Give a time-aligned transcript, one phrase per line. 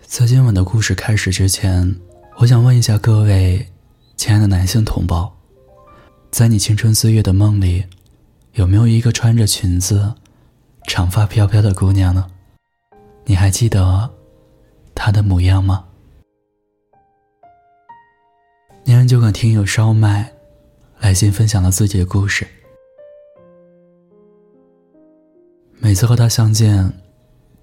[0.00, 1.94] 在今晚的故事开始之前，
[2.38, 3.66] 我想问一下各位
[4.16, 5.36] 亲爱的男性同胞，
[6.30, 7.84] 在你青春岁月的梦里，
[8.52, 10.14] 有没有一个穿着裙子、
[10.86, 12.30] 长发飘飘的姑娘呢？
[13.24, 14.08] 你还记得
[14.94, 15.84] 她的模样吗？
[18.84, 20.32] 念安就跟听友烧麦
[20.98, 22.46] 来信分享了自己的故事。
[25.78, 26.92] 每次和她相见，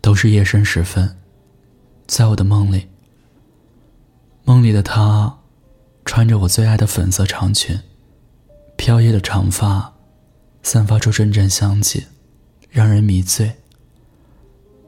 [0.00, 1.16] 都是夜深时分。
[2.06, 2.88] 在我的梦里，
[4.44, 5.38] 梦里的她，
[6.04, 7.78] 穿着我最爱的粉色长裙，
[8.76, 9.94] 飘逸的长发，
[10.62, 12.04] 散发出阵阵香气，
[12.68, 13.52] 让人迷醉。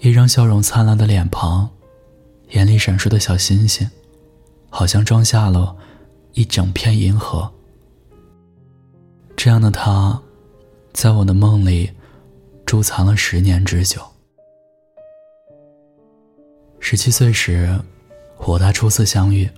[0.00, 1.70] 一张笑容灿烂的脸庞，
[2.50, 3.88] 眼里闪烁的小星星，
[4.68, 5.76] 好像装下了
[6.32, 7.50] 一整片银河。
[9.36, 10.20] 这样的她，
[10.92, 11.92] 在我的梦里，
[12.66, 14.00] 贮藏了十年之久。
[16.80, 17.80] 十七岁时，
[18.38, 19.48] 我和他初次相遇。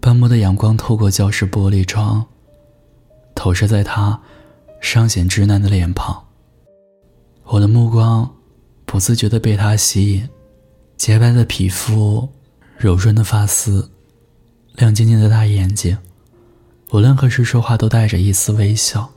[0.00, 2.24] 斑驳的阳光透过教室玻璃窗，
[3.34, 4.20] 投射在他
[4.80, 6.24] 尚显稚嫩的脸庞。
[7.44, 8.28] 我的目光
[8.84, 10.28] 不自觉地被他吸引，
[10.96, 12.28] 洁白的皮肤，
[12.76, 13.90] 柔润的发丝，
[14.74, 15.98] 亮晶晶的大眼睛，
[16.92, 19.10] 无论何时说话都带着一丝微笑，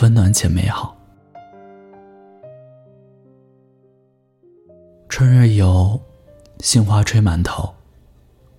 [0.00, 0.93] 温暖且美好。
[5.16, 6.00] 春日游。
[6.58, 7.72] 杏花吹满头，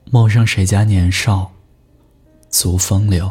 [0.09, 1.51] 陌上谁家年少，
[2.49, 3.29] 足风流。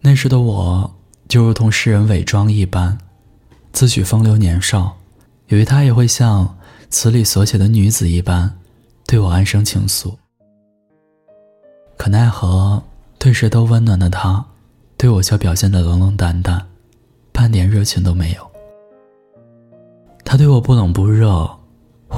[0.00, 0.90] 那时的我，
[1.28, 2.96] 就如同诗人伪装一般，
[3.72, 4.96] 自诩风流年少，
[5.48, 6.56] 以为他也会像
[6.88, 8.58] 词里所写的女子一般，
[9.06, 10.14] 对我安生情愫。
[11.98, 12.82] 可奈何，
[13.18, 14.42] 对谁都温暖的他，
[14.96, 16.66] 对我却表现得冷冷淡淡，
[17.32, 18.50] 半点热情都没有。
[20.24, 21.57] 他对我不冷不热，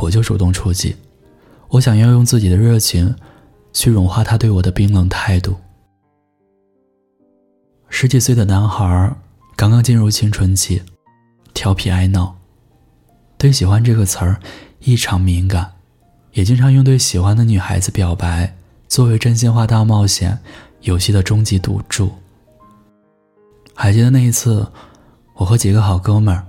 [0.01, 0.95] 我就主动出击。
[1.69, 3.15] 我想要用自己的热情，
[3.73, 5.57] 去融化他对我的冰冷态度。
[7.89, 9.15] 十几岁的男孩
[9.57, 10.83] 刚刚进入青春期，
[11.55, 12.37] 调皮爱闹，
[13.39, 14.41] 对“喜欢”这个词儿
[14.81, 15.73] 异常敏感，
[16.33, 18.57] 也经常用对喜欢的女孩子表白
[18.89, 20.39] 作为真心话大冒险
[20.81, 22.11] 游戏的终极赌注。
[23.75, 24.67] 还记得那一次，
[25.35, 26.45] 我和几个好哥们儿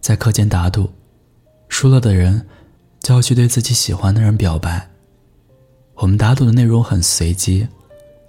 [0.00, 0.90] 在课间打赌，
[1.68, 2.46] 输了的人。
[3.06, 4.84] 就要去对自己喜欢的人表白。
[5.94, 7.68] 我们打赌的内容很随机，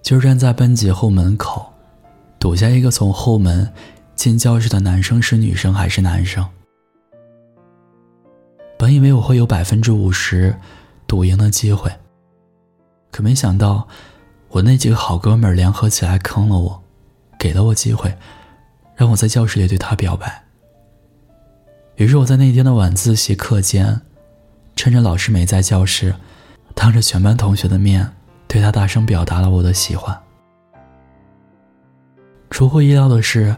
[0.03, 1.65] 就是站在班级后门口，
[2.37, 3.67] 赌下一个从后门
[4.13, 6.47] 进教室的男生是女生还是男生。
[8.77, 10.55] 本以为我会有百分之五十
[11.07, 11.91] 赌赢的机会，
[13.11, 13.87] 可没想到
[14.49, 16.83] 我那几个好哥们联合起来坑了我，
[17.39, 18.15] 给了我机会，
[18.95, 20.43] 让我在教室里对他表白。
[21.95, 24.01] 于是我在那天的晚自习课间。
[24.77, 26.13] 趁着老师没在教室，
[26.75, 28.07] 当着全班同学的面，
[28.47, 30.15] 对他大声表达了我的喜欢。
[32.51, 33.57] 出乎意料的是，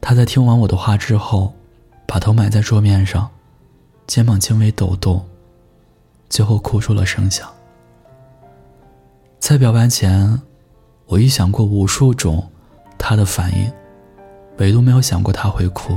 [0.00, 1.54] 他在听完我的话之后，
[2.06, 3.30] 把头埋在桌面上，
[4.06, 5.26] 肩膀轻微抖动，
[6.28, 7.48] 最后哭出了声响。
[9.40, 10.38] 在表白前，
[11.06, 12.46] 我预想过无数种
[12.98, 13.72] 他的反应，
[14.58, 15.96] 唯独没有想过他会哭。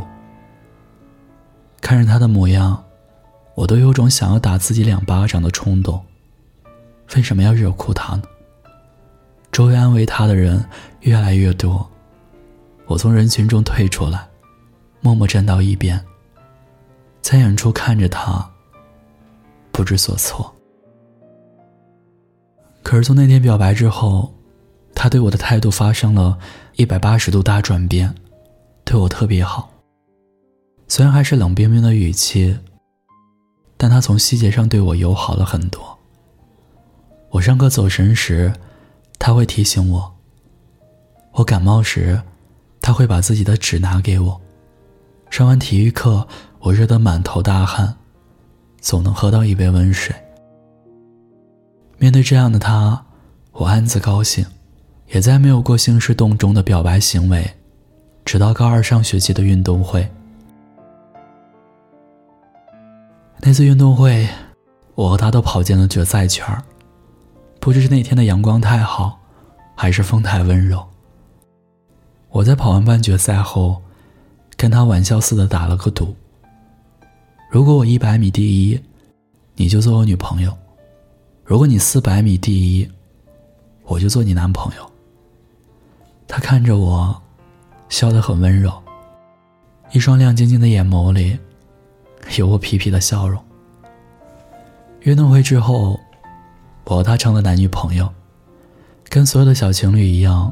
[1.82, 2.82] 看着他的模样。
[3.56, 6.04] 我都有种想要打自己两巴掌的冲动。
[7.16, 8.24] 为什么要惹哭他呢？
[9.52, 10.64] 周围安慰他的人
[11.02, 11.90] 越来越多，
[12.86, 14.28] 我从人群中退出来，
[15.00, 16.04] 默默站到一边，
[17.22, 18.46] 在远处看着他，
[19.72, 20.54] 不知所措。
[22.84, 24.34] 可是从那天表白之后，
[24.94, 26.38] 他对我的态度发生了
[26.76, 28.14] 一百八十度大转变，
[28.84, 29.72] 对我特别好。
[30.88, 32.58] 虽然还是冷冰冰的语气。
[33.78, 35.98] 但他从细节上对我友好了很多。
[37.32, 38.54] 我上课走神时，
[39.20, 40.14] 他会提醒我；
[41.34, 42.22] 我感冒时，
[42.82, 44.40] 他会把自己的纸拿给我；
[45.30, 46.28] 上完体育课，
[46.60, 47.98] 我热得满头大汗，
[48.80, 50.16] 总能喝到一杯温水。
[51.98, 53.06] 面对这样的他，
[53.52, 54.46] 我暗自高兴，
[55.10, 57.56] 也再没有过兴师动众的表白行为，
[58.24, 60.10] 直到高二上学期的运动会。
[63.48, 64.28] 那次运动会，
[64.96, 66.44] 我和他都跑进了决赛圈
[67.60, 69.20] 不知是那天的阳光太好，
[69.76, 70.84] 还是风太温柔。
[72.32, 73.80] 我在跑完半决赛后，
[74.58, 76.16] 跟他玩笑似的打了个赌：
[77.52, 78.82] 如果我一百米第一，
[79.54, 80.50] 你就做我女朋友；
[81.44, 82.90] 如果你四百米第一，
[83.84, 84.92] 我就做你男朋友。
[86.28, 87.22] 他看着我，
[87.90, 88.74] 笑得很温柔，
[89.92, 91.38] 一双亮晶晶的眼眸里，
[92.38, 93.42] 有我皮皮的笑容。
[95.02, 96.00] 运动会之后，
[96.84, 98.12] 我和他成了男女朋友，
[99.10, 100.52] 跟所有的小情侣一样，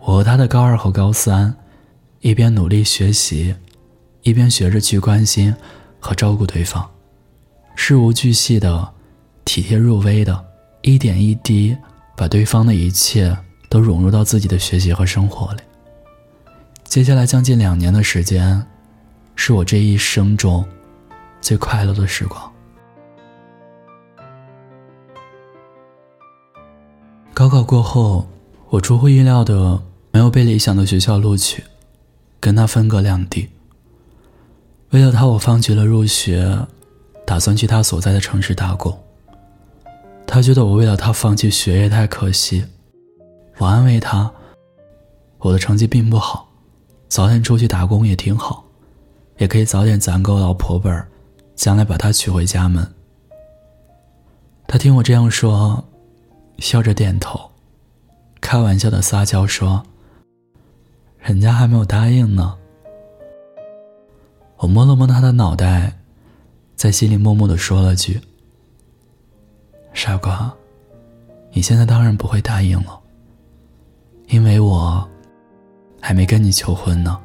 [0.00, 1.54] 我和他的高二和高三，
[2.20, 3.54] 一边努力学习，
[4.22, 5.54] 一边学着去关心
[6.00, 6.84] 和照顾对方，
[7.76, 8.92] 事无巨细的，
[9.44, 10.44] 体贴入微的，
[10.82, 11.76] 一点一滴
[12.16, 13.36] 把对方的一切
[13.68, 15.60] 都融入到自己的学习和生活里。
[16.84, 18.64] 接下来将近两年的时间，
[19.36, 20.64] 是我这一生中
[21.40, 22.52] 最快乐的时光。
[27.32, 28.26] 高考过后，
[28.70, 29.82] 我出乎意料的
[30.12, 31.62] 没有被理想的学校录取，
[32.38, 33.50] 跟他分隔两地。
[34.90, 36.56] 为了他，我放弃了入学，
[37.26, 38.96] 打算去他所在的城市打工。
[40.26, 42.64] 他觉得我为了他放弃学业太可惜，
[43.58, 44.30] 我安慰他，
[45.38, 46.48] 我的成绩并不好，
[47.08, 48.63] 早点出去打工也挺好，
[49.38, 51.08] 也可以早点攒够老婆本儿
[51.54, 52.86] 将来把她娶回家门。
[54.66, 55.84] 他听我这样说。
[56.60, 57.50] 笑着点头，
[58.40, 59.82] 开玩笑的撒娇说
[61.18, 62.56] ：“人家还没有答应呢。”
[64.58, 65.92] 我摸了摸他的脑袋，
[66.76, 68.20] 在心里默默的说了句
[69.92, 70.54] ：“傻瓜，
[71.50, 73.00] 你现在当然不会答应了，
[74.28, 75.04] 因为我
[76.00, 77.20] 还没跟你求婚呢。”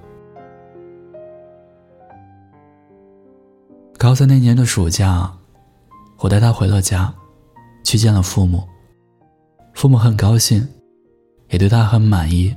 [3.99, 5.29] 高三那年的暑假，
[6.19, 7.13] 我带他回了家，
[7.83, 8.63] 去见了父母。
[9.73, 10.65] 父母很高兴，
[11.49, 12.55] 也对他很满意，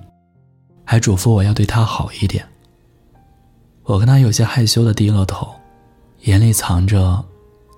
[0.85, 2.47] 还嘱咐我要对他好一点。
[3.83, 5.49] 我跟他有些害羞的低了头，
[6.21, 7.21] 眼里藏着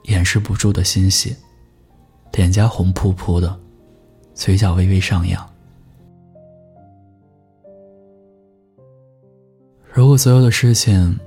[0.02, 1.34] 掩饰不住的欣喜，
[2.32, 3.58] 脸颊红扑扑的，
[4.34, 5.42] 嘴角微微上扬。
[9.90, 11.18] 如果所有的事情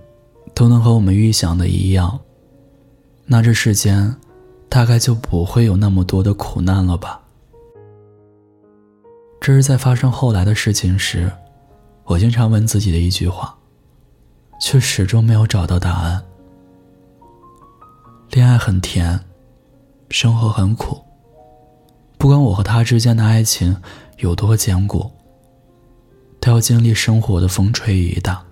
[0.54, 2.19] 都能和我们预想的一样，
[3.29, 4.15] 那这世间
[4.69, 7.21] 大概就不会有那么多的苦难了吧。
[9.41, 11.31] 这是在发生后来的事情时，
[12.06, 13.56] 我经常问自己的一句话，
[14.62, 16.24] 却始终没有找到答案。
[18.31, 19.19] 恋爱很甜，
[20.09, 20.97] 生活很苦。
[22.18, 23.75] 不管我和他之间的爱情
[24.18, 25.12] 有多坚固，
[26.39, 28.44] 都要经历生活的风吹雨打。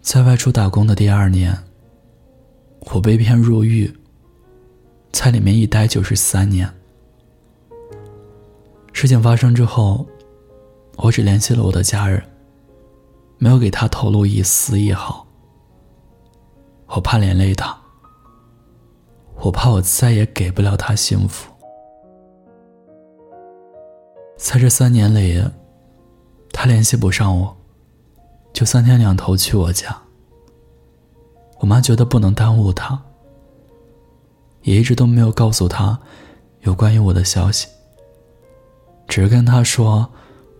[0.00, 1.56] 在外出打工的第二年，
[2.94, 3.92] 我被骗入狱，
[5.10, 6.72] 在里面一待就是三年。
[8.92, 10.06] 事情发生之后，
[10.98, 12.22] 我只联系了我的家人，
[13.36, 15.26] 没有给他透露一丝一毫。
[16.86, 17.76] 我怕连累他，
[19.40, 21.52] 我怕我再也给不了他幸福。
[24.36, 25.42] 在这三年里，
[26.52, 27.56] 他联系不上我，
[28.52, 30.03] 就三天两头去我家。
[31.58, 33.00] 我妈觉得不能耽误他，
[34.62, 35.98] 也一直都没有告诉他
[36.60, 37.68] 有关于我的消息。
[39.06, 40.08] 只是跟他说，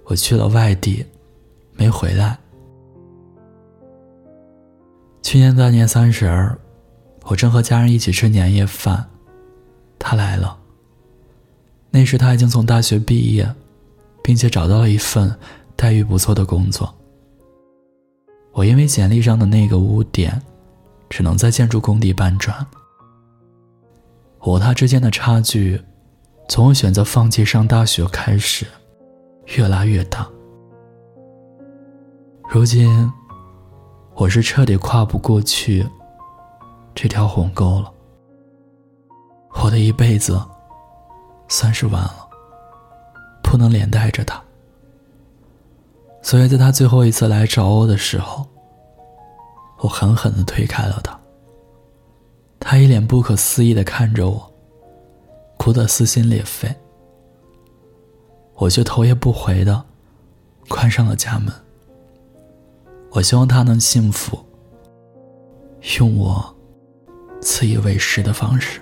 [0.05, 1.05] 我去了外地，
[1.73, 2.38] 没回来。
[5.23, 6.58] 去年大年三十儿，
[7.25, 9.05] 我正和家人一起吃年夜饭，
[9.99, 10.58] 他来了。
[11.91, 13.50] 那时他已经从大学毕业，
[14.23, 15.35] 并且找到了一份
[15.75, 16.94] 待遇不错的工作。
[18.52, 20.41] 我因为简历上的那个污点，
[21.14, 22.66] 只能在建筑工地搬砖。
[24.40, 25.80] 我和他之间的差距。
[26.48, 28.66] 从我选择放弃上大学开始，
[29.56, 30.28] 越拉越大。
[32.50, 33.08] 如今，
[34.16, 35.86] 我是彻底跨不过去
[36.96, 37.92] 这条鸿沟了。
[39.62, 40.36] 我的一辈子
[41.46, 42.28] 算是完了，
[43.40, 44.42] 不能连带着他。
[46.22, 48.44] 所以在他最后一次来找我的时候，
[49.84, 51.20] 我狠狠地推开了他。
[52.58, 54.50] 他一脸不可思议地看着我。
[55.58, 56.74] 哭得撕心裂肺，
[58.55, 59.82] 我却头也不回地
[60.69, 61.50] 关上了家门。
[63.10, 64.38] 我希望他能幸福，
[65.98, 66.55] 用我
[67.41, 68.81] 自以为是的方式。